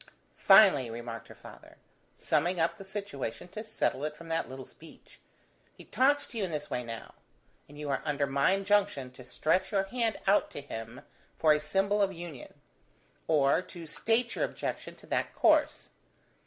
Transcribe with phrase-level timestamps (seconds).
[0.37, 1.77] "Finally," remarked her father,
[2.15, 5.19] summing up the situation to settle it from that little speech,
[5.77, 7.13] "he talks to you in this way now;
[7.69, 11.01] and you are under my injunction to stretch your hand out to him
[11.37, 12.55] for a symbol of union,
[13.27, 15.91] or to state your objection to that course.